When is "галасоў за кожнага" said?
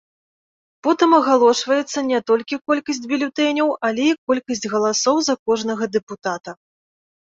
4.77-5.83